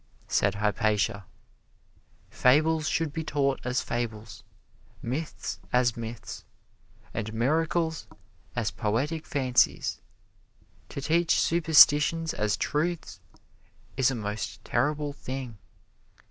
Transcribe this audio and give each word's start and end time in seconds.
Said 0.27 0.55
Hypatia: 0.55 1.27
"Fables 2.31 2.87
should 2.89 3.13
be 3.13 3.23
taught 3.23 3.59
as 3.63 3.83
fables, 3.83 4.43
myths 5.03 5.59
as 5.71 5.95
myths, 5.95 6.43
and 7.13 7.31
miracles 7.35 8.07
as 8.55 8.71
poetic 8.71 9.27
fancies. 9.27 10.01
To 10.89 11.01
teach 11.01 11.39
superstitions 11.39 12.33
as 12.33 12.57
truths 12.57 13.19
is 13.95 14.09
a 14.09 14.15
most 14.15 14.65
terrible 14.65 15.13
thing. 15.13 15.59